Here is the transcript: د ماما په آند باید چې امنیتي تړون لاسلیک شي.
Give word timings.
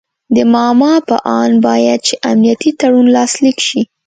د 0.35 0.37
ماما 0.53 0.93
په 1.09 1.15
آند 1.39 1.55
باید 1.67 1.99
چې 2.07 2.13
امنیتي 2.29 2.71
تړون 2.79 3.07
لاسلیک 3.15 3.57
شي. 3.67 3.81